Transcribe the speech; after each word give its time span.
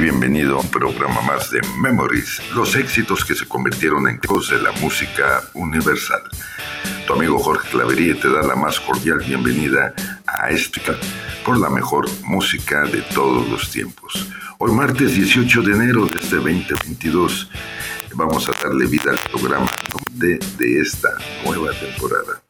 Bienvenido 0.00 0.56
a 0.56 0.60
un 0.60 0.70
programa 0.70 1.20
más 1.20 1.50
de 1.50 1.60
Memories, 1.78 2.40
los 2.54 2.74
éxitos 2.74 3.22
que 3.22 3.34
se 3.34 3.46
convirtieron 3.46 4.08
en 4.08 4.16
cosas 4.16 4.56
de 4.56 4.62
la 4.62 4.72
música 4.80 5.42
universal. 5.52 6.22
Tu 7.06 7.12
amigo 7.12 7.38
Jorge 7.38 7.68
Clavería 7.68 8.18
te 8.18 8.30
da 8.30 8.40
la 8.42 8.56
más 8.56 8.80
cordial 8.80 9.18
bienvenida 9.18 9.92
a 10.26 10.48
este 10.48 10.80
por 11.44 11.58
la 11.58 11.68
mejor 11.68 12.08
música 12.22 12.84
de 12.84 13.02
todos 13.14 13.46
los 13.50 13.70
tiempos. 13.70 14.26
Hoy 14.56 14.72
martes 14.72 15.14
18 15.16 15.60
de 15.60 15.72
enero 15.74 16.06
de 16.06 16.18
este 16.18 16.36
2022 16.36 17.50
vamos 18.14 18.48
a 18.48 18.52
darle 18.52 18.86
vida 18.86 19.10
al 19.10 19.18
programa 19.30 19.70
de, 20.12 20.38
de 20.56 20.80
esta 20.80 21.10
nueva 21.44 21.72
temporada. 21.72 22.40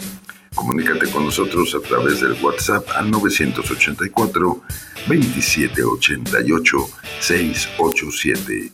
Comunícate 0.61 1.11
con 1.11 1.25
nosotros 1.25 1.75
a 1.75 1.81
través 1.81 2.21
del 2.21 2.37
WhatsApp 2.43 2.87
al 2.95 3.11
984 3.11 4.63
2788 5.09 6.91
687. 7.19 8.71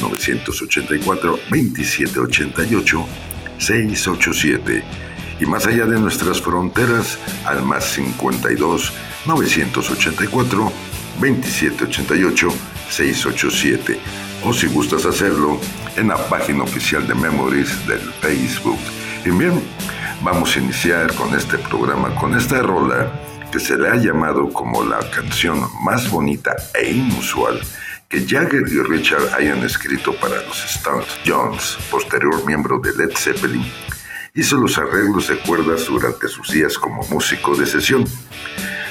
984 0.00 1.40
2788 1.50 3.06
687. 3.58 4.84
Y 5.40 5.46
más 5.46 5.66
allá 5.66 5.86
de 5.86 5.98
nuestras 5.98 6.40
fronteras, 6.40 7.18
al 7.44 7.64
más 7.64 7.84
52 7.94 8.92
984 9.26 10.72
2788 11.20 12.48
687. 12.90 13.98
O 14.44 14.52
si 14.52 14.68
gustas 14.68 15.04
hacerlo, 15.04 15.58
en 15.96 16.06
la 16.08 16.28
página 16.28 16.62
oficial 16.62 17.08
de 17.08 17.16
Memories 17.16 17.88
del 17.88 18.02
Facebook. 18.20 18.78
Y 19.24 19.30
bien, 19.30 19.60
vamos 20.22 20.56
a 20.56 20.58
iniciar 20.60 21.14
con 21.14 21.34
este 21.34 21.58
programa, 21.58 22.14
con 22.14 22.34
esta 22.34 22.62
rola 22.62 23.10
que 23.52 23.60
se 23.60 23.76
le 23.78 23.88
ha 23.88 23.96
llamado 23.96 24.48
como 24.52 24.84
la 24.84 24.98
canción 25.10 25.60
más 25.82 26.10
bonita 26.10 26.54
e 26.74 26.90
inusual 26.90 27.60
que 28.08 28.26
Jagger 28.26 28.64
y 28.68 28.80
Richard 28.82 29.34
hayan 29.34 29.62
escrito 29.64 30.14
para 30.16 30.42
los 30.42 30.64
Stones. 30.64 31.08
Jones, 31.26 31.76
posterior 31.90 32.44
miembro 32.46 32.78
de 32.78 32.94
Led 32.96 33.14
Zeppelin, 33.16 33.64
hizo 34.34 34.56
los 34.56 34.78
arreglos 34.78 35.28
de 35.28 35.38
cuerdas 35.38 35.86
durante 35.86 36.28
sus 36.28 36.50
días 36.50 36.78
como 36.78 37.02
músico 37.10 37.54
de 37.54 37.66
sesión. 37.66 38.04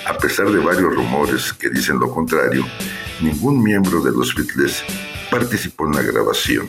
A 0.08 0.18
pesar 0.18 0.50
de 0.52 0.60
varios 0.60 0.94
rumores 0.94 1.52
que 1.52 1.70
dicen 1.70 2.00
lo 2.00 2.12
contrario, 2.12 2.66
ningún 3.22 3.62
miembro 3.62 4.02
de 4.02 4.12
los 4.12 4.34
Beatles 4.36 4.84
participó 5.30 5.88
en 5.88 5.94
la 5.94 6.02
grabación. 6.04 6.68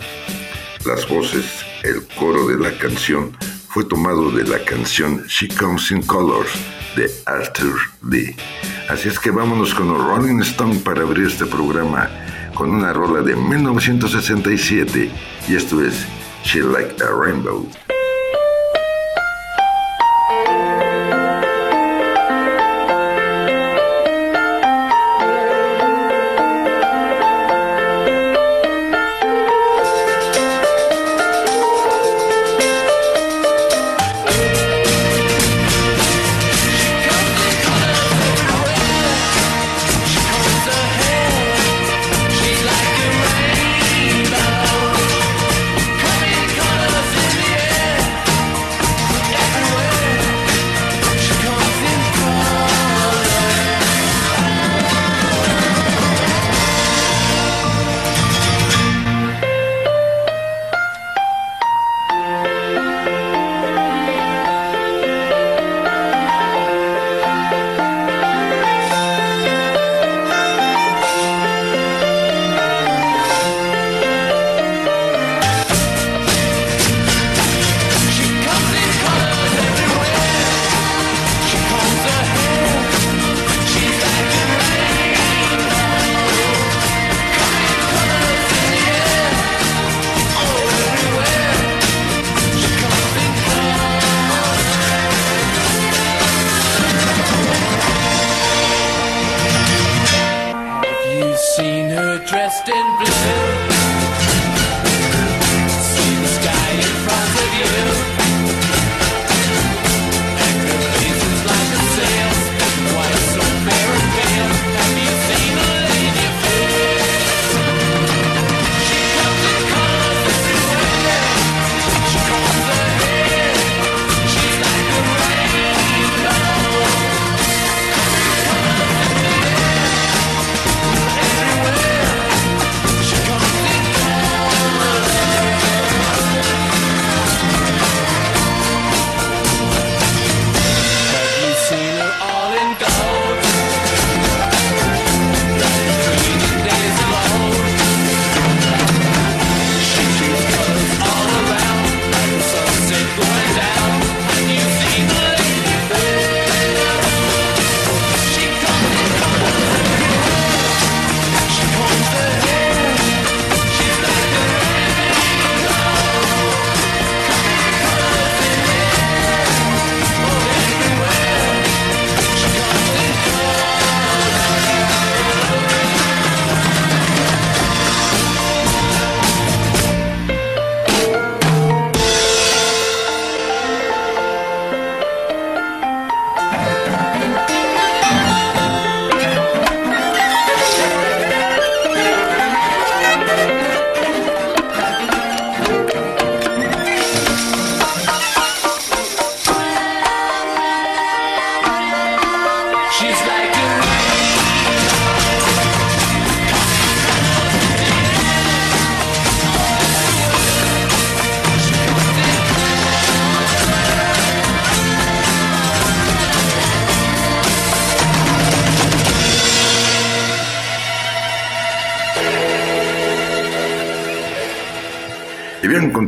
Las 0.86 1.06
voces, 1.06 1.44
el 1.82 2.06
coro 2.18 2.46
de 2.48 2.56
la 2.56 2.76
canción 2.78 3.36
fue 3.68 3.84
tomado 3.84 4.30
de 4.30 4.44
la 4.44 4.64
canción 4.64 5.24
She 5.26 5.48
Comes 5.48 5.90
in 5.90 6.02
Colors 6.02 6.50
de 6.96 7.10
Arthur 7.26 7.78
Lee. 8.08 8.34
Así 8.88 9.08
es 9.08 9.18
que 9.18 9.30
vámonos 9.30 9.74
con 9.74 9.88
los 9.88 10.02
Rolling 10.02 10.40
Stone 10.40 10.76
para 10.76 11.02
abrir 11.02 11.26
este 11.26 11.46
programa 11.46 12.08
con 12.54 12.70
una 12.70 12.92
rola 12.92 13.20
de 13.20 13.36
1967 13.36 15.10
y 15.48 15.54
esto 15.54 15.84
es 15.84 16.06
She 16.44 16.62
Like 16.62 17.02
a 17.04 17.08
Rainbow. 17.10 17.68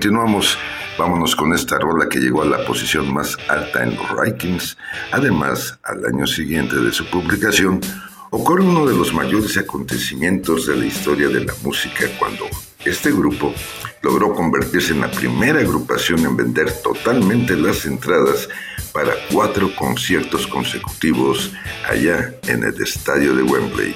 Continuamos. 0.01 0.57
Vámonos 0.97 1.37
con 1.37 1.53
esta 1.53 1.79
rola 1.79 2.09
que 2.09 2.21
llegó 2.21 2.41
a 2.41 2.47
la 2.47 2.65
posición 2.65 3.13
más 3.13 3.37
alta 3.51 3.83
en 3.83 3.97
los 3.97 4.09
rankings. 4.09 4.79
Además, 5.13 5.79
al 5.83 6.07
año 6.07 6.27
siguiente 6.27 6.77
de 6.77 6.91
su 6.91 7.05
publicación, 7.11 7.83
ocurre 8.31 8.63
uno 8.63 8.87
de 8.87 8.97
los 8.97 9.13
mayores 9.13 9.59
acontecimientos 9.59 10.67
de 10.67 10.77
la 10.77 10.87
historia 10.87 11.29
de 11.29 11.45
la 11.45 11.53
música 11.63 12.07
cuando 12.19 12.47
este 12.83 13.13
grupo 13.13 13.53
logró 14.01 14.33
convertirse 14.33 14.95
en 14.95 15.03
la 15.03 15.11
primera 15.11 15.61
agrupación 15.61 16.21
en 16.21 16.35
vender 16.35 16.73
totalmente 16.81 17.55
las 17.55 17.85
entradas 17.85 18.49
para 18.95 19.13
cuatro 19.31 19.71
conciertos 19.77 20.47
consecutivos 20.47 21.53
allá 21.87 22.37
en 22.47 22.65
el 22.65 22.83
estadio 22.83 23.35
de 23.35 23.43
Wembley. 23.43 23.95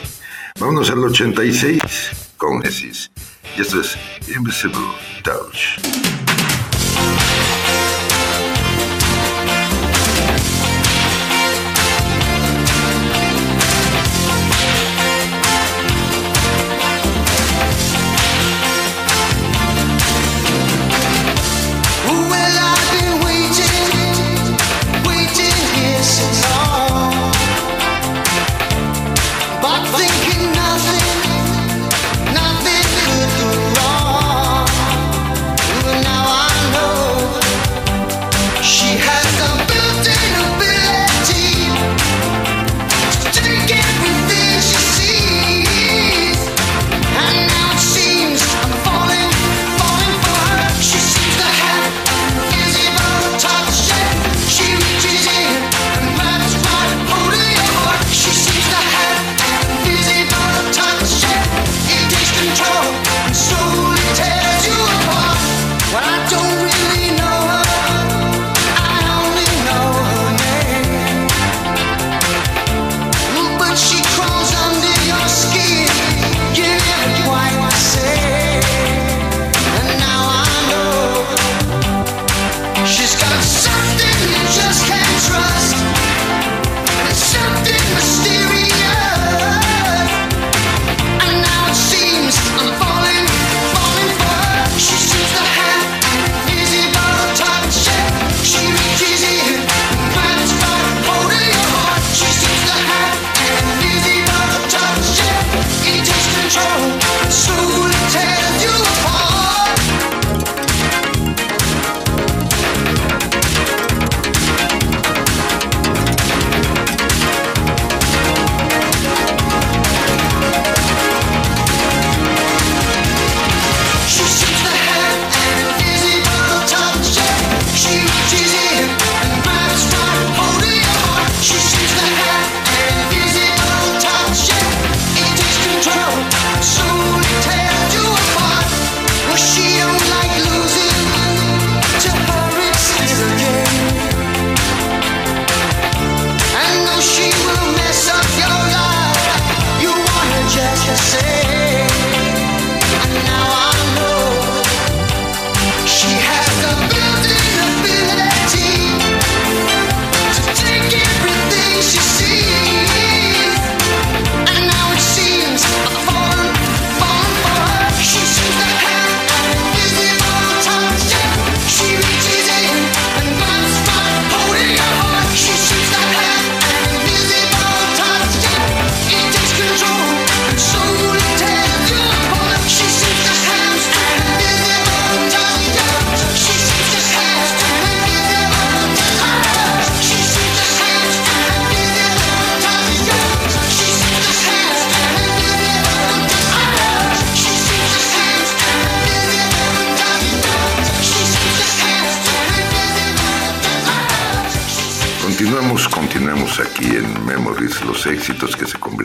Vámonos 0.60 0.90
al 0.90 0.98
86 0.98 1.80
con 2.36 2.60
Genesis. 2.60 3.10
Y 3.56 3.60
esto 3.60 3.80
es 3.80 3.96
Invisible 4.28 4.80
Touch. 5.22 6.33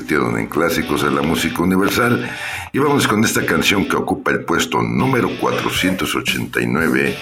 Convirtieron 0.10 0.40
en 0.40 0.48
clásicos 0.48 1.04
de 1.04 1.12
la 1.12 1.22
música 1.22 1.62
universal. 1.62 2.28
Y 2.74 2.80
vamos 2.80 3.08
con 3.08 3.24
esta 3.24 3.46
canción 3.46 3.88
que 3.88 3.96
ocupa 3.96 4.32
el 4.32 4.44
puesto 4.44 4.82
número 4.82 5.30
489 5.40 7.16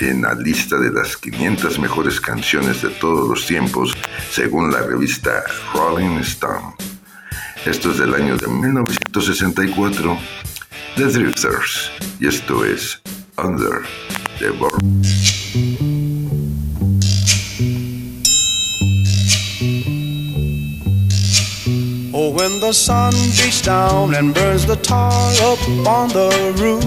en 0.00 0.22
la 0.22 0.34
lista 0.34 0.76
de 0.76 0.90
las 0.90 1.16
500 1.16 1.78
mejores 1.78 2.20
canciones 2.20 2.82
de 2.82 2.88
todos 2.88 3.28
los 3.28 3.46
tiempos, 3.46 3.96
según 4.30 4.72
la 4.72 4.82
revista 4.82 5.44
Rolling 5.72 6.18
Stone. 6.20 6.74
Esto 7.64 7.92
es 7.92 7.98
del 7.98 8.12
año 8.14 8.36
de 8.36 8.48
1964, 8.48 10.18
The 10.96 11.04
Drifters, 11.04 11.92
y 12.18 12.26
esto 12.26 12.64
es 12.64 13.00
Under 13.36 13.82
the 14.40 14.50
Board. 14.50 14.82
When 22.36 22.60
the 22.60 22.70
sun 22.70 23.12
beats 23.12 23.60
down 23.62 24.14
and 24.14 24.34
burns 24.34 24.66
the 24.66 24.76
tar 24.76 25.10
up 25.40 25.58
on 25.88 26.10
the 26.10 26.28
roof. 26.60 26.84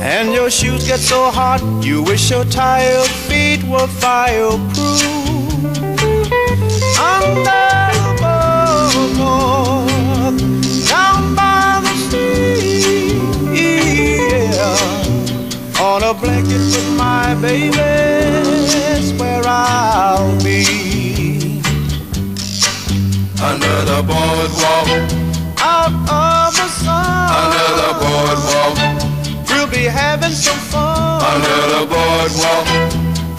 And 0.00 0.32
your 0.32 0.50
shoes 0.50 0.84
get 0.88 0.98
so 0.98 1.30
hot, 1.30 1.62
you 1.84 2.02
wish 2.02 2.28
your 2.30 2.44
tired 2.46 3.06
feet 3.28 3.62
were 3.62 3.86
fireproof. 3.86 5.04
Under 6.98 7.92
the 7.94 8.16
boardwalk, 8.98 10.36
down 10.88 11.36
by 11.36 11.80
the 11.84 11.94
sea, 12.08 13.14
yeah. 13.54 15.80
On 15.80 16.02
a 16.02 16.12
blanket 16.12 16.60
with 16.74 16.90
my 16.98 17.36
baby, 17.40 17.78
where 19.18 19.46
I'll 19.46 20.34
be 20.42 20.75
under 23.40 23.84
the 23.84 24.02
boardwalk. 24.02 24.88
Out 25.58 25.92
of 26.08 26.54
the 26.56 26.68
sun. 26.68 27.28
Under 27.40 27.68
the 27.82 27.90
boardwalk. 28.00 28.76
We'll 29.48 29.66
be 29.68 29.84
having 29.84 30.32
some 30.32 30.58
fun. 30.70 31.22
Under 31.22 31.60
the 31.74 31.82
boardwalk. 31.92 32.66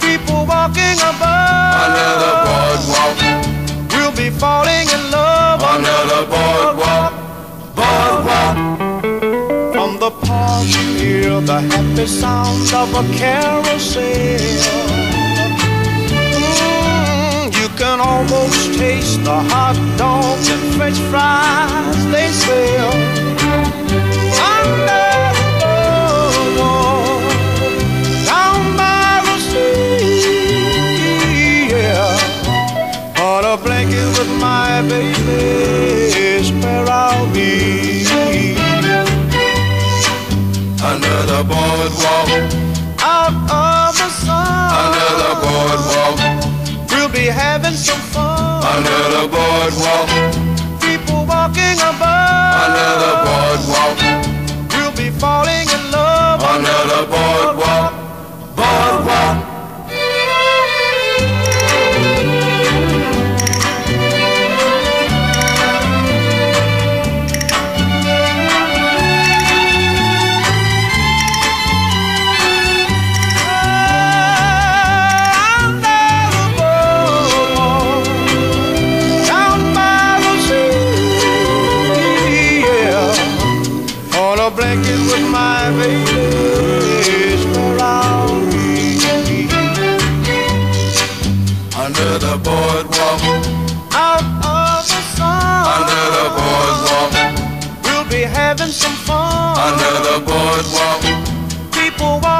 People 0.00 0.46
walking 0.46 0.98
above. 1.10 1.82
Under 1.84 2.10
the 2.24 2.32
boardwalk. 2.46 3.18
We'll 3.92 4.16
be 4.16 4.30
falling 4.30 4.88
in 4.96 5.10
love. 5.10 5.62
Under 5.62 6.00
the 6.12 6.22
boardwalk. 6.32 7.12
Boardwalk. 7.74 8.56
From 9.72 9.98
the 9.98 10.10
park, 10.10 10.66
you 10.66 10.86
hear 11.02 11.40
the 11.40 11.60
happy 11.60 12.06
sound 12.06 12.72
of 12.72 12.88
a 12.94 13.02
carousel. 13.16 14.58
Almost 18.00 18.78
taste 18.78 19.24
the 19.24 19.34
hot 19.34 19.74
dogs 19.98 20.48
and 20.48 20.74
french 20.74 20.98
fries 21.10 21.87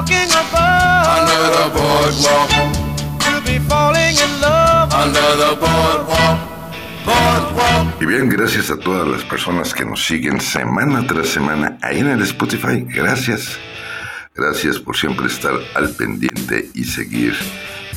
walking 0.08 0.30
above. 0.32 1.06
Under 1.18 1.42
the 1.56 1.66
boardwalk. 1.76 2.50
We'll 3.24 3.42
be 3.42 3.58
falling 3.68 4.16
in 4.16 4.40
love. 4.40 4.92
Under 4.92 5.36
the 5.36 5.56
boardwalk. 5.60 6.38
Boardwalk. 7.04 8.00
Y 8.02 8.06
bien, 8.06 8.28
gracias 8.28 8.70
a 8.70 8.76
todas 8.78 9.06
las 9.06 9.24
personas 9.24 9.74
que 9.74 9.84
nos 9.84 10.04
siguen 10.04 10.40
semana 10.40 11.06
tras 11.06 11.28
semana 11.28 11.78
ahí 11.82 11.98
en 11.98 12.08
el 12.08 12.22
Spotify. 12.22 12.84
Gracias. 12.86 13.58
Gracias 14.34 14.78
por 14.78 14.96
siempre 14.96 15.26
estar 15.26 15.54
al 15.74 15.90
pendiente 15.90 16.70
y 16.74 16.84
seguir 16.84 17.36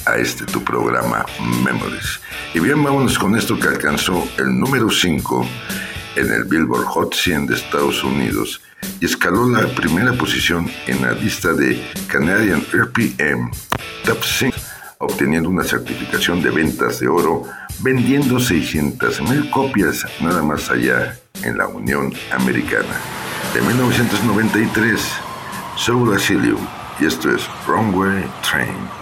a 0.05 0.15
este 0.15 0.45
tu 0.45 0.63
programa 0.63 1.25
Memories. 1.63 2.19
Y 2.53 2.59
bien, 2.59 2.83
vámonos 2.83 3.19
con 3.19 3.35
esto 3.35 3.59
que 3.59 3.67
alcanzó 3.67 4.27
el 4.39 4.59
número 4.59 4.89
5 4.89 5.47
en 6.15 6.31
el 6.31 6.43
Billboard 6.45 6.85
Hot 6.85 7.13
100 7.13 7.47
de 7.47 7.55
Estados 7.55 8.03
Unidos 8.03 8.61
y 8.99 9.05
escaló 9.05 9.49
la 9.49 9.67
primera 9.67 10.13
posición 10.13 10.69
en 10.87 11.01
la 11.01 11.13
lista 11.13 11.53
de 11.53 11.81
Canadian 12.07 12.63
RPM 12.71 13.51
Top 14.05 14.23
5, 14.23 14.55
obteniendo 14.99 15.49
una 15.49 15.63
certificación 15.63 16.41
de 16.41 16.49
ventas 16.49 16.99
de 16.99 17.07
oro, 17.07 17.43
vendiendo 17.79 18.39
600 18.39 19.21
mil 19.21 19.49
copias 19.49 20.05
nada 20.21 20.41
más 20.43 20.69
allá 20.69 21.17
en 21.43 21.57
la 21.57 21.67
Unión 21.67 22.13
Americana. 22.31 22.95
De 23.53 23.61
1993, 23.61 25.01
Soul 25.75 26.15
Asylum, 26.15 26.65
y 26.99 27.05
esto 27.05 27.29
es 27.31 27.41
Runway 27.67 28.25
Train. 28.43 29.00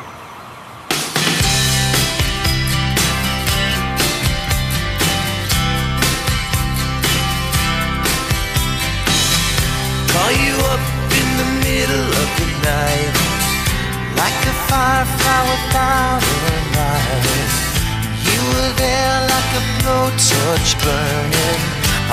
Night 12.63 13.13
Like 14.19 14.41
a 14.45 14.55
firefly 14.67 15.39
without 15.51 16.23
a 16.23 16.55
light. 16.75 17.69
You 18.27 18.39
were 18.51 18.73
there 18.75 19.17
like 19.33 19.51
a 19.61 19.63
blowtorch 19.79 20.71
burning. 20.83 21.61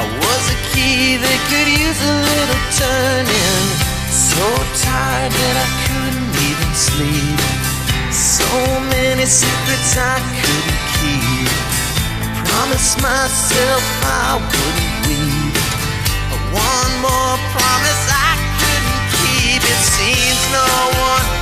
I 0.01 0.05
was 0.23 0.43
a 0.53 0.59
key 0.71 1.17
that 1.17 1.39
could 1.49 1.71
use 1.87 2.01
a 2.01 2.17
little 2.31 2.63
turning. 2.79 3.65
So 4.13 4.45
tired 4.87 5.33
that 5.33 5.57
I 5.67 5.69
couldn't 5.85 6.33
even 6.49 6.71
sleep. 6.75 7.41
So 8.13 8.49
many 8.95 9.27
secrets 9.27 9.97
I 9.99 10.19
couldn't 10.41 10.83
keep. 10.97 11.51
I 12.23 12.29
promised 12.45 12.97
myself 13.03 13.85
I 14.05 14.39
wouldn't 14.47 14.95
weep. 15.09 15.57
One 16.55 16.93
more 17.03 17.37
promise 17.53 18.05
I. 18.13 18.26
Seems 19.83 20.53
no 20.53 20.67
one 21.01 21.36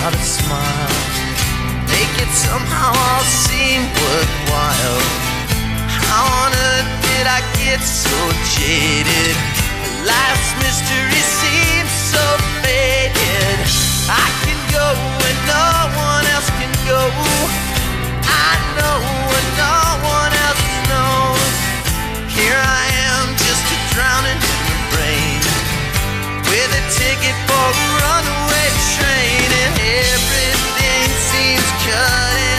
how 0.00 0.08
to 0.08 0.24
smile? 0.24 0.96
Make 1.92 2.14
it 2.24 2.32
somehow 2.32 2.88
all 2.88 3.24
seem 3.44 3.84
worthwhile. 4.00 5.00
How 6.08 6.24
on 6.24 6.50
earth 6.56 6.90
did 7.04 7.26
I 7.28 7.44
get 7.60 7.84
so 7.84 8.16
jaded? 8.56 9.36
Life's 10.08 10.52
mystery 10.64 11.20
seems 11.20 11.92
so 11.92 12.24
faded. 12.64 13.60
I 14.08 14.24
can 14.48 14.56
go 14.72 14.86
when 15.20 15.36
no 15.44 15.68
one 15.92 16.24
else 16.32 16.48
can 16.56 16.72
go. 16.88 17.00
I 18.24 18.52
know 18.80 18.96
when 19.04 19.46
no 19.60 19.76
one 20.16 20.32
else 20.48 20.64
knows. 20.88 21.52
Here 22.32 22.56
I 22.56 22.84
am, 23.12 23.36
just 23.36 23.64
a 23.68 23.78
drowning 23.92 24.40
ticket 27.10 27.34
for 27.48 27.66
a 27.66 27.86
runaway 27.98 28.70
train, 28.94 29.50
and 29.62 29.74
everything 29.82 31.10
seems 31.18 31.70
cut 31.82 32.49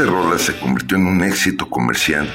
Esta 0.00 0.12
rola 0.12 0.38
se 0.38 0.58
convirtió 0.58 0.96
en 0.96 1.06
un 1.06 1.22
éxito 1.22 1.68
comercial, 1.68 2.26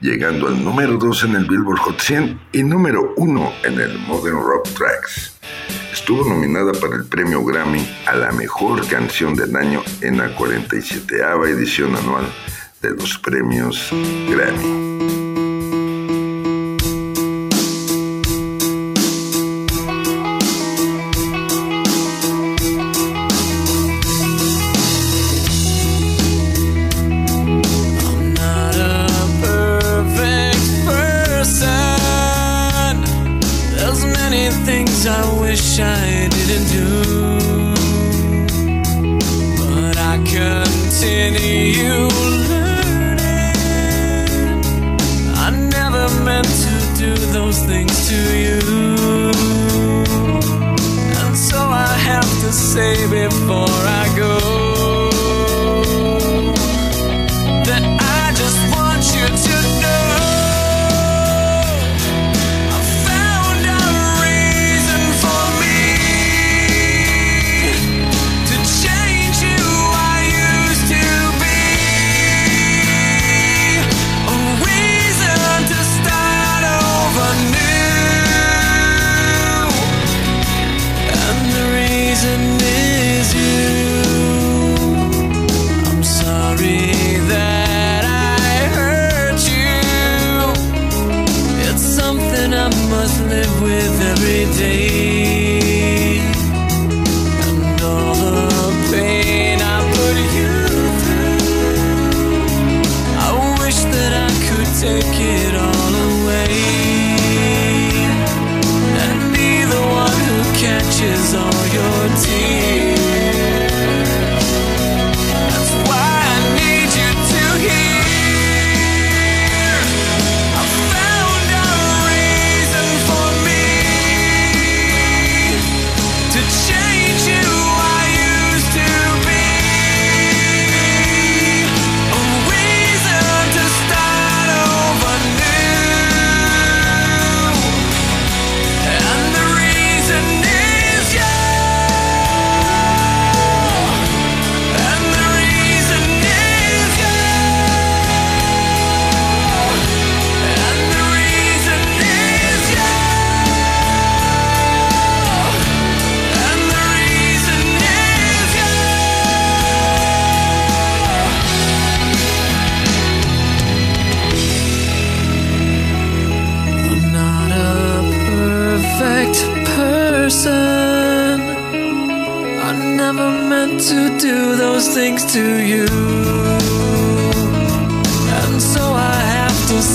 llegando 0.00 0.48
al 0.48 0.64
número 0.64 0.96
2 0.96 1.24
en 1.24 1.34
el 1.36 1.44
Billboard 1.44 1.80
Hot 1.80 2.00
100 2.00 2.40
y 2.52 2.62
número 2.62 3.12
1 3.18 3.52
en 3.64 3.78
el 3.78 3.98
Modern 3.98 4.38
Rock 4.38 4.70
Tracks. 4.70 5.38
Estuvo 5.92 6.26
nominada 6.26 6.72
para 6.72 6.96
el 6.96 7.04
premio 7.04 7.44
Grammy 7.44 7.86
a 8.06 8.14
la 8.14 8.32
mejor 8.32 8.88
canción 8.88 9.34
del 9.34 9.54
año 9.54 9.82
en 10.00 10.16
la 10.16 10.34
47 10.34 11.16
edición 11.44 11.94
anual 11.94 12.24
de 12.80 12.88
los 12.92 13.18
premios 13.18 13.90
Grammy. 14.30 15.19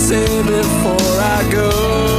say 0.06 0.44
before 0.44 1.20
I 1.20 1.50
go? 1.52 2.14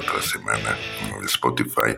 Tras 0.00 0.26
semana 0.26 0.76
en 1.18 1.24
Spotify. 1.24 1.96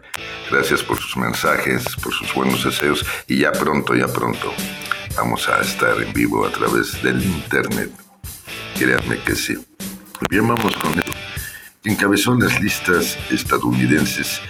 Gracias 0.51 0.83
por 0.83 0.99
sus 0.99 1.17
mensajes, 1.17 1.85
por 2.03 2.13
sus 2.13 2.33
buenos 2.35 2.65
deseos 2.65 3.05
y 3.27 3.39
ya 3.39 3.53
pronto, 3.53 3.95
ya 3.95 4.09
pronto 4.09 4.53
vamos 5.17 5.49
a 5.49 5.61
estar 5.61 6.01
en 6.01 6.13
vivo 6.13 6.47
a 6.47 6.51
través 6.51 7.03
del 7.03 7.23
internet. 7.23 7.91
Créanme 8.79 9.19
que 9.19 9.35
sí. 9.35 9.55
Bien, 10.31 10.47
vamos 10.47 10.75
con 10.77 10.99
esto. 10.99 11.13
Encabezó 11.85 12.35
las 12.35 12.61
listas 12.61 13.19
estadounidenses 13.31 14.41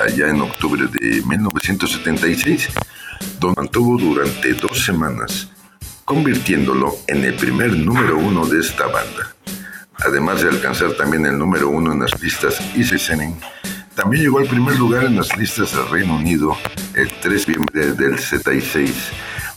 allá 0.00 0.28
en 0.28 0.40
octubre 0.40 0.86
de 0.86 1.22
1976, 1.22 2.68
donde 3.40 3.60
mantuvo 3.60 3.98
durante 3.98 4.54
dos 4.54 4.84
semanas, 4.84 5.50
convirtiéndolo 6.04 6.96
en 7.06 7.24
el 7.24 7.34
primer 7.34 7.72
número 7.72 8.18
uno 8.18 8.46
de 8.46 8.60
esta 8.60 8.86
banda. 8.86 9.35
Además 10.04 10.42
de 10.42 10.50
alcanzar 10.50 10.92
también 10.92 11.26
el 11.26 11.38
número 11.38 11.68
uno 11.68 11.92
en 11.92 12.00
las 12.00 12.20
listas 12.20 12.60
Easy 12.76 12.94
Listening, 12.94 13.34
también 13.94 14.24
llegó 14.24 14.38
al 14.38 14.46
primer 14.46 14.76
lugar 14.78 15.04
en 15.04 15.16
las 15.16 15.36
listas 15.38 15.74
del 15.74 15.88
Reino 15.88 16.16
Unido 16.16 16.56
el 16.94 17.10
3 17.20 17.46
de 17.46 17.52
noviembre 17.54 17.92
del 17.92 18.18
76, 18.18 18.92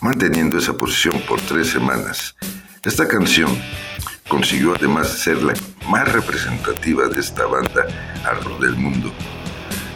manteniendo 0.01 0.57
esa 0.57 0.73
posición 0.73 1.21
por 1.27 1.41
tres 1.41 1.69
semanas. 1.69 2.35
Esta 2.83 3.07
canción 3.07 3.49
consiguió 4.29 4.75
además 4.75 5.09
ser 5.09 5.43
la 5.43 5.53
más 5.89 6.09
representativa 6.11 7.07
de 7.07 7.19
esta 7.19 7.45
banda 7.45 7.85
alrededor 8.23 8.59
del 8.61 8.75
mundo. 8.77 9.11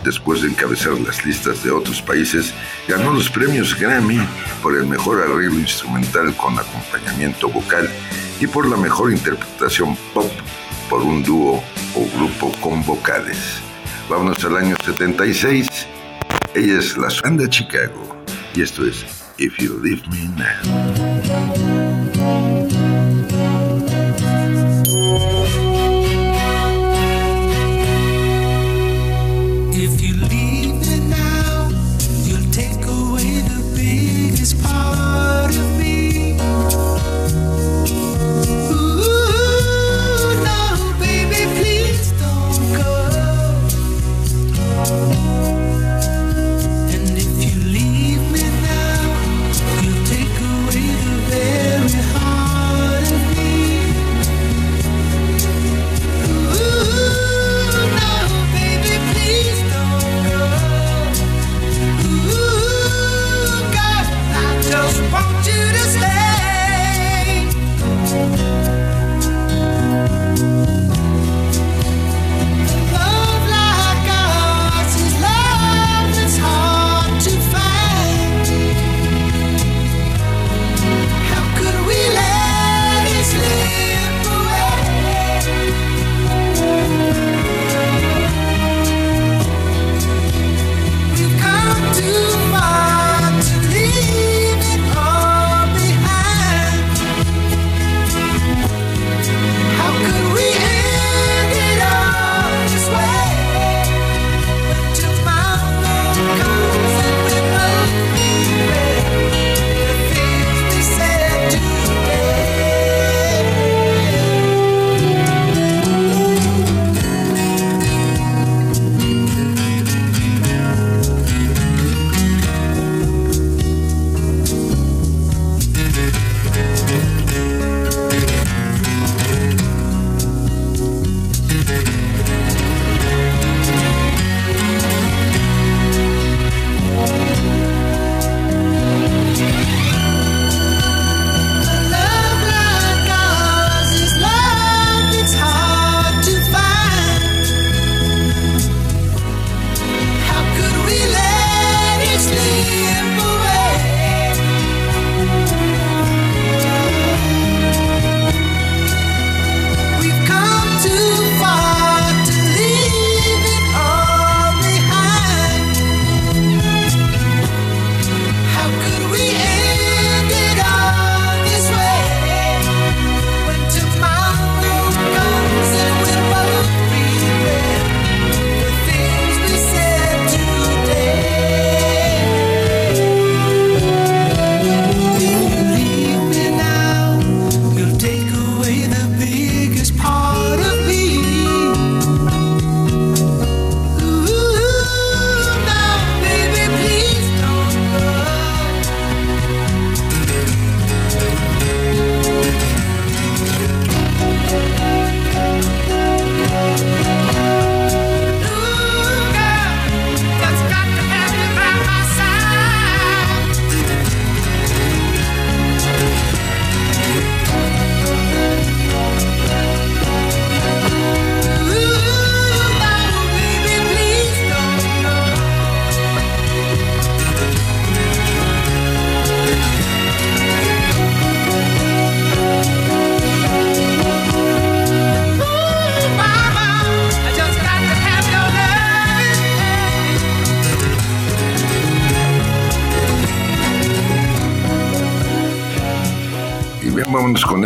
Después 0.03 0.41
de 0.41 0.49
encabezar 0.49 0.99
las 0.99 1.25
listas 1.25 1.63
de 1.63 1.71
otros 1.71 2.01
países, 2.01 2.53
ganó 2.87 3.13
los 3.13 3.29
premios 3.29 3.77
Grammy 3.79 4.19
por 4.61 4.75
el 4.75 4.85
mejor 4.85 5.21
arreglo 5.21 5.59
instrumental 5.59 6.35
con 6.35 6.59
acompañamiento 6.59 7.47
vocal 7.47 7.89
y 8.39 8.47
por 8.47 8.67
la 8.67 8.75
mejor 8.75 9.11
interpretación 9.11 9.97
pop 10.13 10.31
por 10.89 11.01
un 11.01 11.23
dúo 11.23 11.63
o 11.95 12.17
grupo 12.17 12.51
con 12.59 12.83
vocales. 12.85 13.61
Vámonos 14.09 14.43
al 14.43 14.57
año 14.57 14.75
76. 14.83 15.87
Ella 16.53 16.79
es 16.79 16.97
la 16.97 17.07
banda 17.23 17.49
Chicago 17.49 18.17
y 18.53 18.61
esto 18.61 18.85
es 18.85 19.05
If 19.37 19.57
You 19.57 19.79
Leave 19.81 20.03
Me 20.09 20.27
Now. 20.35 21.32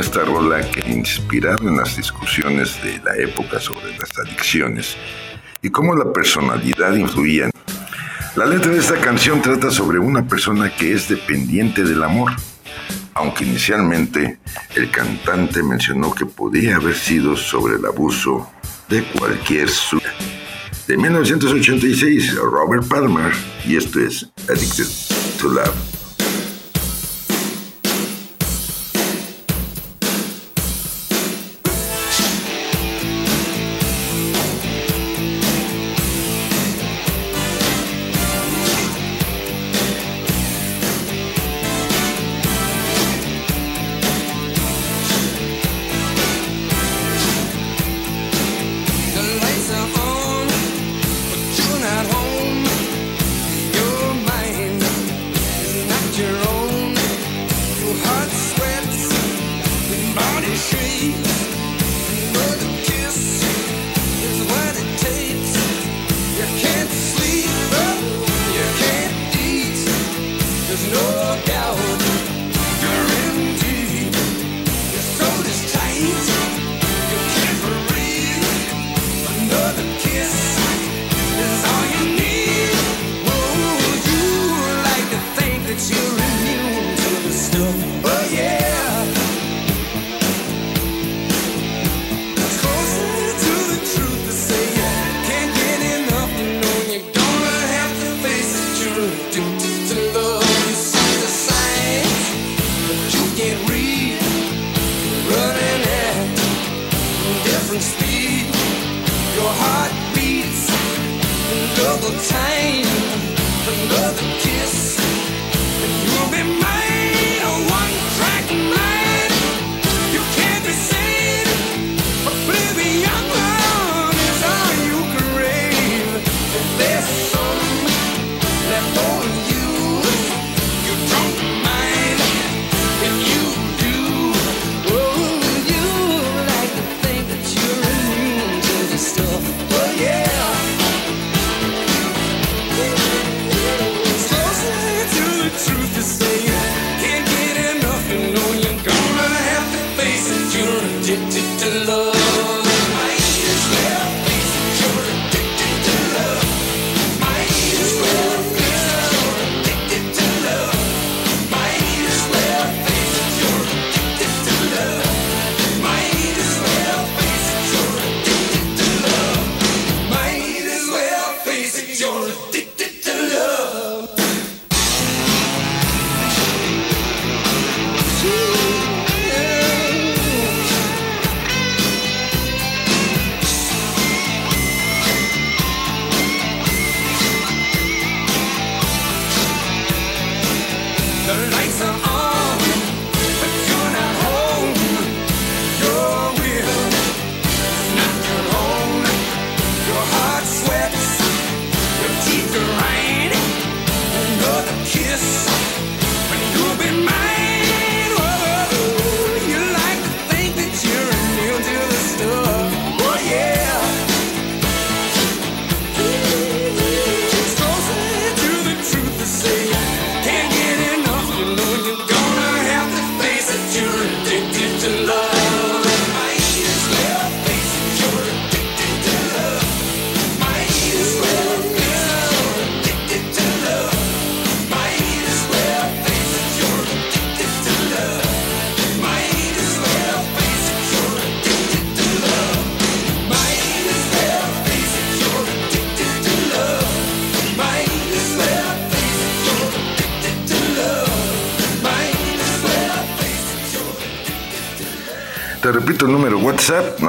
Esta 0.07 0.23
rola 0.23 0.61
que 0.71 0.89
inspirada 0.89 1.57
en 1.63 1.75
las 1.75 1.97
discusiones 1.97 2.81
de 2.81 2.97
la 3.03 3.17
época 3.17 3.59
sobre 3.59 3.91
las 3.97 4.17
adicciones 4.17 4.95
y 5.61 5.69
cómo 5.69 5.93
la 5.95 6.13
personalidad 6.13 6.95
influía. 6.95 7.49
La 8.37 8.45
letra 8.45 8.71
de 8.71 8.79
esta 8.79 8.95
canción 9.01 9.41
trata 9.41 9.69
sobre 9.69 9.99
una 9.99 10.25
persona 10.25 10.73
que 10.73 10.93
es 10.93 11.09
dependiente 11.09 11.83
del 11.83 12.01
amor, 12.03 12.31
aunque 13.15 13.43
inicialmente 13.43 14.39
el 14.75 14.89
cantante 14.91 15.61
mencionó 15.61 16.15
que 16.15 16.25
podía 16.25 16.77
haber 16.77 16.95
sido 16.95 17.35
sobre 17.35 17.75
el 17.75 17.85
abuso 17.85 18.49
de 18.87 19.03
cualquier 19.03 19.67
suya. 19.67 20.13
De 20.87 20.95
1986, 20.95 22.33
Robert 22.35 22.87
Palmer, 22.87 23.33
y 23.65 23.75
esto 23.75 23.99
es 23.99 24.25
Addicted 24.47 24.87
to 25.41 25.49
Love. 25.49 25.96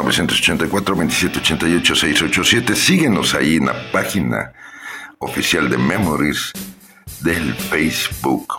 984-2788-687. 0.08 2.74
Síguenos 2.74 3.34
ahí 3.34 3.56
en 3.56 3.66
la 3.66 3.92
página 3.92 4.54
oficial 5.18 5.68
de 5.68 5.76
Memories 5.76 6.52
del 7.20 7.52
Facebook. 7.54 8.54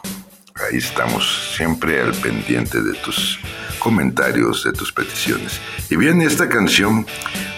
Ahí 0.56 0.78
estamos 0.78 1.54
siempre 1.56 2.00
al 2.02 2.14
pendiente 2.14 2.82
de 2.82 2.94
tus 2.96 3.40
comentarios, 3.80 4.66
de 4.66 4.74
tus 4.74 4.92
peticiones. 4.92 5.62
Y 5.90 5.96
bien, 5.96 6.22
esta 6.22 6.50
canción 6.50 7.08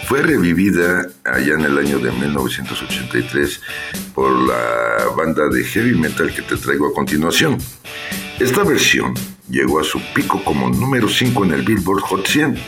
fue 0.08 0.22
revivida 0.22 1.08
allá 1.26 1.56
en 1.56 1.66
el 1.66 1.78
año 1.78 2.00
de 2.00 2.12
1983 2.12 3.62
por 4.14 4.32
la 4.32 5.06
banda 5.18 5.50
de 5.50 5.66
heavy 5.66 5.98
metal 5.98 6.34
que 6.34 6.44
te 6.44 6.56
traigo 6.58 6.88
a 6.88 6.94
continuación. 6.94 7.58
Esta 8.40 8.64
versión 8.64 9.14
llegó 9.50 9.80
a 9.80 9.84
su 9.84 10.00
pico 10.14 10.44
como 10.44 10.70
número 10.70 11.10
5 11.10 11.46
en 11.46 11.52
el 11.52 11.64
Billboard 11.64 12.02
Hot 12.02 12.28
100. 12.28 12.60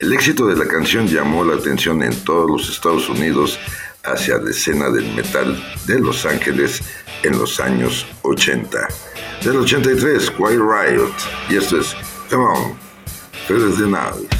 El 0.00 0.14
éxito 0.14 0.46
de 0.46 0.56
la 0.56 0.66
canción 0.66 1.06
llamó 1.06 1.44
la 1.44 1.56
atención 1.56 2.02
en 2.02 2.16
todos 2.24 2.50
los 2.50 2.70
Estados 2.70 3.06
Unidos 3.10 3.58
hacia 4.02 4.38
la 4.38 4.48
escena 4.48 4.88
del 4.88 5.12
metal 5.12 5.62
de 5.86 6.00
Los 6.00 6.24
Ángeles 6.24 6.80
en 7.22 7.38
los 7.38 7.60
años 7.60 8.06
80. 8.22 8.88
Del 9.44 9.58
83, 9.58 10.30
Quiet 10.30 10.58
Riot, 10.58 11.12
y 11.50 11.56
esto 11.56 11.80
es 11.80 11.94
Come 12.30 12.44
On, 12.44 12.78
Ferdinand. 13.46 14.39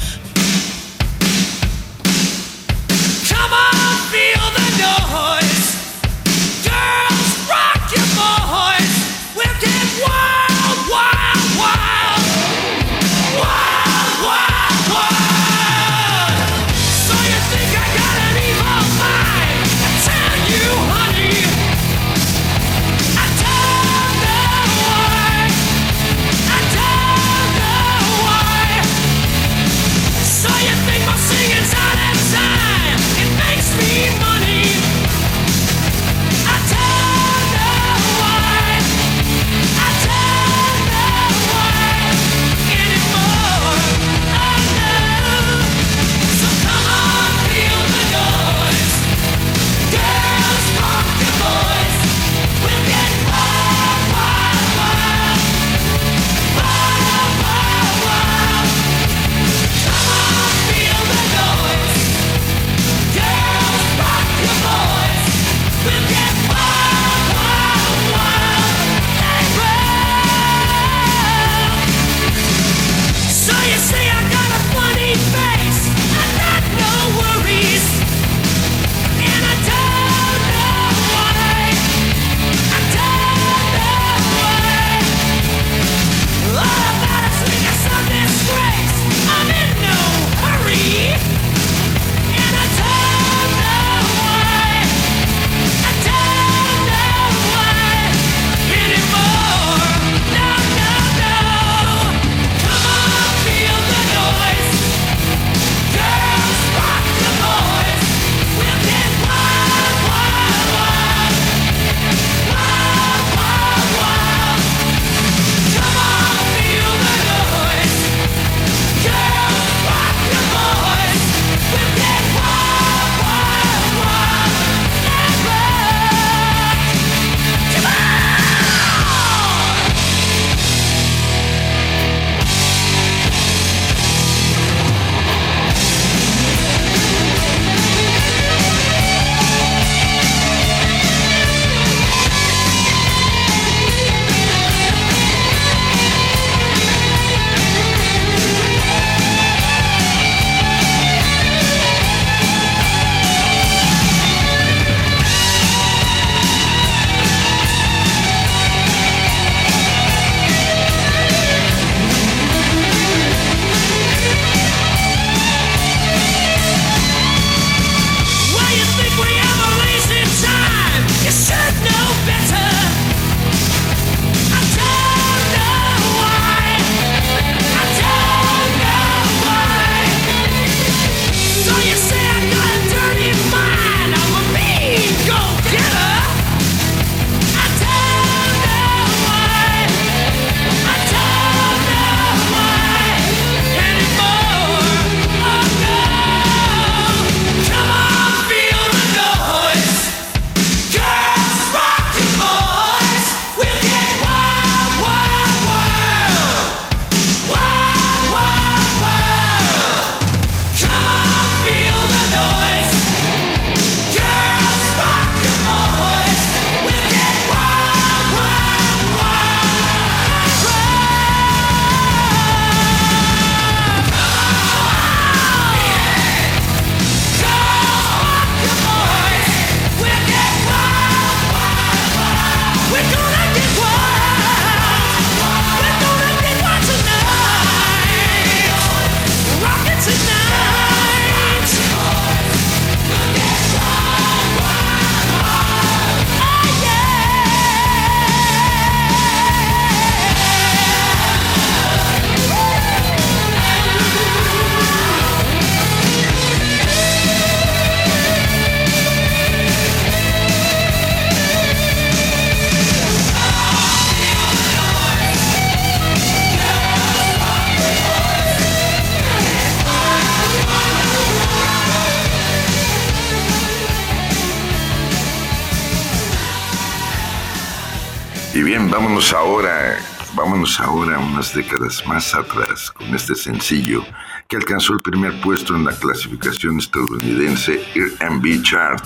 Ahora 280.79 281.19
unas 281.19 281.53
décadas 281.53 282.05
más 282.07 282.33
atrás 282.33 282.91
con 282.91 283.13
este 283.13 283.35
sencillo 283.35 284.05
que 284.47 284.55
alcanzó 284.55 284.93
el 284.93 285.01
primer 285.01 285.39
puesto 285.41 285.75
en 285.75 285.83
la 285.83 285.91
clasificación 285.91 286.77
estadounidense 286.77 287.83
R&B 287.93 288.61
Chart 288.63 289.03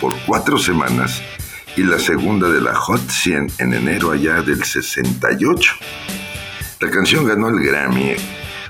por 0.00 0.14
cuatro 0.26 0.58
semanas 0.58 1.22
y 1.76 1.82
la 1.84 1.98
segunda 1.98 2.48
de 2.48 2.60
la 2.60 2.74
Hot 2.74 3.08
100 3.08 3.52
en 3.58 3.74
enero 3.74 4.10
allá 4.10 4.42
del 4.42 4.64
68. 4.64 5.72
La 6.80 6.90
canción 6.90 7.26
ganó 7.26 7.48
el 7.48 7.60
Grammy 7.60 8.16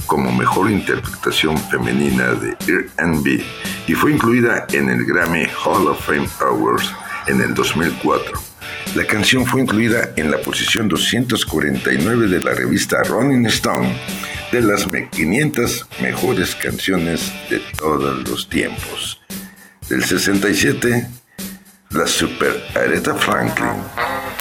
como 0.06 0.30
mejor 0.30 0.70
interpretación 0.70 1.56
femenina 1.70 2.34
de 2.34 2.56
R&B 2.66 3.44
y 3.86 3.94
fue 3.94 4.12
incluida 4.12 4.66
en 4.72 4.90
el 4.90 5.04
Grammy 5.04 5.46
Hall 5.64 5.88
of 5.88 6.04
Fame 6.04 6.28
Awards 6.40 6.92
en 7.26 7.40
el 7.40 7.54
2004 7.54 8.47
la 8.94 9.04
canción 9.06 9.46
fue 9.46 9.60
incluida 9.60 10.10
en 10.16 10.30
la 10.30 10.38
posición 10.38 10.88
249 10.88 12.28
de 12.28 12.40
la 12.40 12.54
revista 12.54 13.02
Rolling 13.04 13.44
Stone 13.46 13.94
de 14.50 14.62
las 14.62 14.86
500 14.86 15.86
mejores 16.00 16.54
canciones 16.54 17.32
de 17.50 17.60
todos 17.78 18.28
los 18.28 18.48
tiempos. 18.48 19.20
Del 19.88 20.04
67, 20.04 21.06
la 21.90 22.06
super 22.06 22.64
Aretha 22.74 23.14
Franklin. 23.14 23.82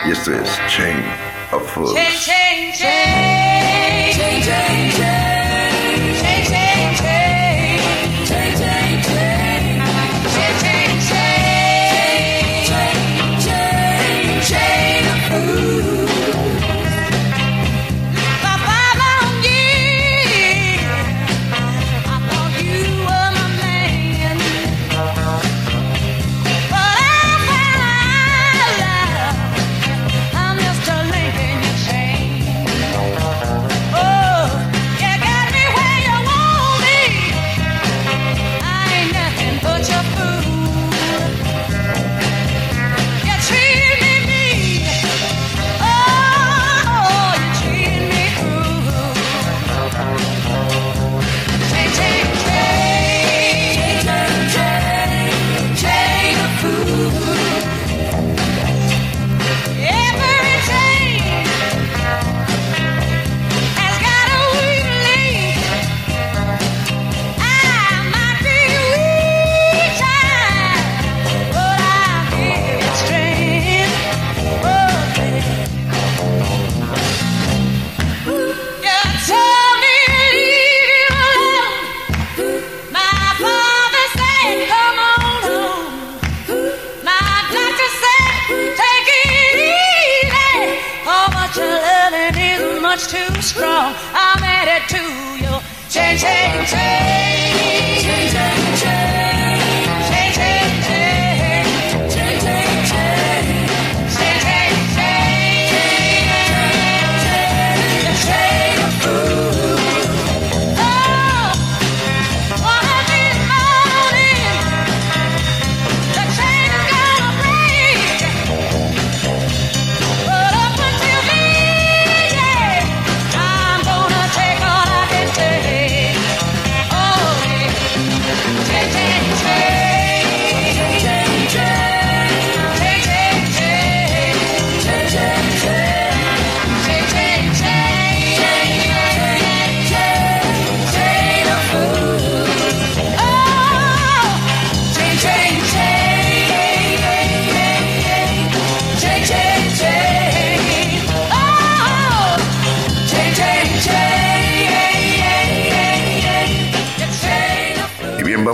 Y 0.05 0.11
esto 0.11 0.31
es 0.33 0.49
Chain 0.69 1.03
of 1.51 1.69
Fools. 1.73 2.36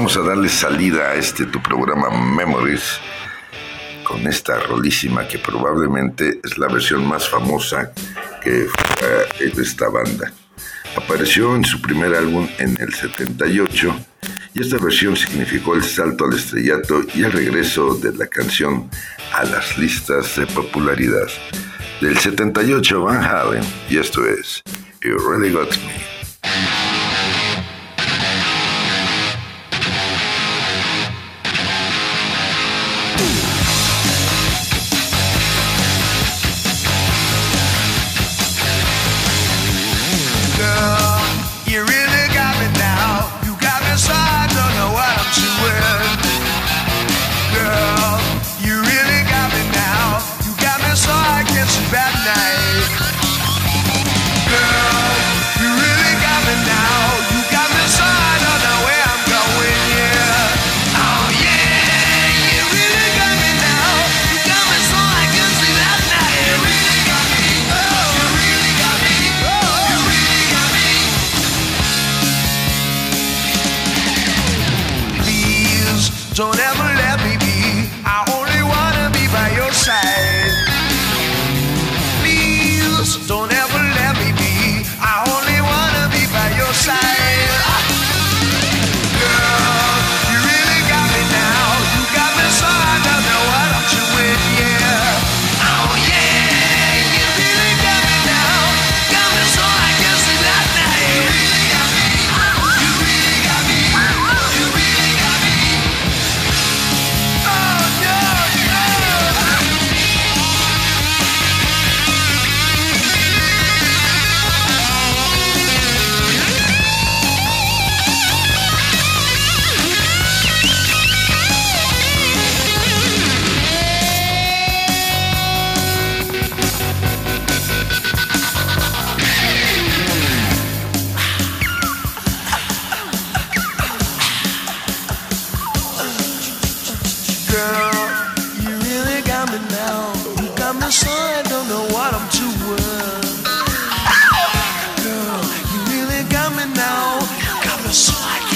vamos 0.04 0.18
a 0.18 0.22
darle 0.28 0.50
salida 0.50 1.12
a 1.12 1.16
este 1.16 1.46
tu 1.46 1.64
programa 1.64 2.10
Memories 2.10 3.00
con 4.04 4.28
esta 4.28 4.60
rolísima 4.60 5.26
que 5.26 5.40
probablemente 5.40 6.42
es 6.44 6.58
la 6.58 6.68
versión 6.68 7.08
más 7.08 7.30
famosa 7.30 7.94
que 8.44 8.68
fue 8.68 9.28
eh, 9.40 9.50
de 9.56 9.64
esta 9.64 9.88
banda. 9.88 10.34
Apareció 10.98 11.56
en 11.56 11.64
su 11.64 11.82
primer 11.82 12.14
álbum 12.16 12.50
en 12.58 12.76
el 12.82 12.94
78 12.94 13.96
y 14.54 14.62
esta 14.62 14.78
versión 14.78 15.16
significó 15.16 15.74
el 15.74 15.84
salto 15.86 16.26
al 16.26 16.34
estrellato 16.34 17.02
y 17.16 17.24
el 17.24 17.32
regreso 17.32 17.96
de 17.96 18.14
la 18.14 18.28
canción 18.28 18.90
a 19.34 19.46
las 19.46 19.78
listas 19.78 20.36
de 20.36 20.46
popularidad. 20.48 21.30
Del 22.02 22.18
78 22.18 23.02
Van 23.02 23.24
Halen 23.24 23.64
y 23.90 24.00
esto 24.00 24.28
es 24.28 24.64
You 25.02 25.18
Really 25.18 25.54
Got 25.54 25.78
Me. 25.78 26.23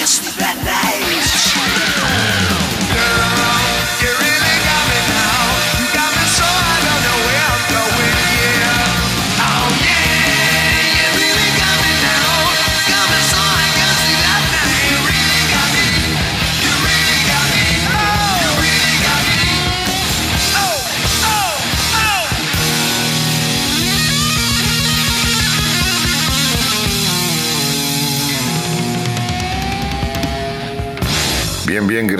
kiss 0.07 0.37
me. 0.37 1.06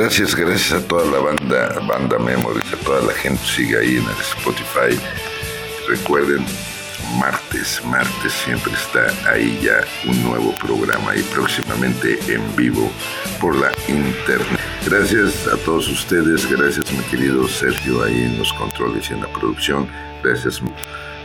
Gracias, 0.07 0.35
gracias 0.35 0.71
a 0.71 0.87
toda 0.87 1.03
la 1.11 1.19
banda, 1.19 1.81
banda 1.85 2.17
Memories, 2.17 2.71
a 2.71 2.77
toda 2.77 3.01
la 3.01 3.11
gente 3.11 3.41
que 3.41 3.47
sigue 3.49 3.77
ahí 3.77 3.97
en 3.97 4.03
el 4.03 4.21
Spotify. 4.21 4.97
Recuerden, 5.89 6.45
martes, 7.19 7.81
martes 7.83 8.31
siempre 8.31 8.71
está 8.71 9.11
ahí 9.29 9.59
ya 9.61 9.83
un 10.09 10.23
nuevo 10.23 10.55
programa 10.55 11.13
y 11.13 11.21
próximamente 11.23 12.17
en 12.33 12.55
vivo 12.55 12.89
por 13.41 13.57
la 13.57 13.69
internet. 13.89 14.57
Gracias 14.85 15.45
a 15.45 15.57
todos 15.65 15.89
ustedes, 15.89 16.49
gracias 16.49 16.89
mi 16.93 17.03
querido 17.11 17.45
Sergio 17.45 18.01
ahí 18.01 18.23
en 18.23 18.37
los 18.37 18.53
controles 18.53 19.09
y 19.09 19.13
en 19.13 19.19
la 19.19 19.33
producción. 19.33 19.89
Gracias, 20.23 20.61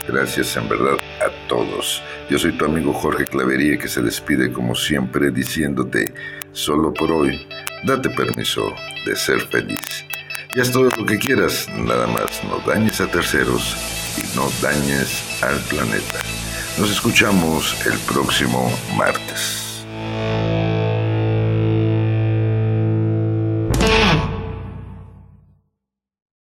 gracias 0.09 0.57
en 0.57 0.67
verdad 0.67 0.97
a 1.21 1.47
todos. 1.47 2.03
Yo 2.29 2.37
soy 2.37 2.51
tu 2.57 2.65
amigo 2.65 2.91
Jorge 2.91 3.23
Clavería 3.23 3.77
que 3.77 3.87
se 3.87 4.01
despide 4.01 4.51
como 4.51 4.75
siempre 4.75 5.31
diciéndote, 5.31 6.13
solo 6.51 6.93
por 6.93 7.09
hoy, 7.09 7.47
date 7.83 8.09
permiso 8.09 8.73
de 9.05 9.15
ser 9.15 9.41
feliz. 9.47 10.05
Y 10.55 10.61
haz 10.61 10.71
todo 10.71 10.89
lo 10.97 11.05
que 11.05 11.17
quieras, 11.17 11.67
nada 11.75 12.07
más 12.07 12.43
no 12.43 12.59
dañes 12.71 13.01
a 13.01 13.07
terceros 13.07 13.75
y 14.17 14.35
no 14.35 14.49
dañes 14.61 15.23
al 15.41 15.59
planeta. 15.61 16.19
Nos 16.77 16.91
escuchamos 16.91 17.75
el 17.85 17.97
próximo 17.99 18.71
martes. 18.95 19.83